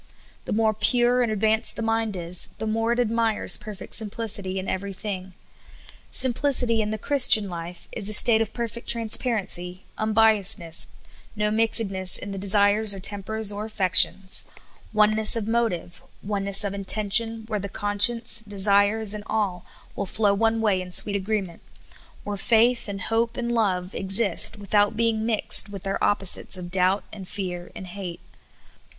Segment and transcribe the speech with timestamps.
[0.45, 4.57] The more pure and advanced the mind is, the more it ad mires perfect simplicity
[4.57, 5.33] in every thing.
[6.09, 10.87] Simplicity in the Christian life is the state of perfect transparency, unbiasedness;
[11.35, 14.45] no mixedness in the desires or tempers or affections;
[14.91, 19.35] oneness of motive, oneness of intention, where the conscience, desires, and will
[19.95, 21.61] all flow one way in sweet agreement;
[22.23, 24.03] where faith and hope and love 54 SOUL FOOD.
[24.05, 28.19] exist without being mixed with their opposites of doubt and fear and hate.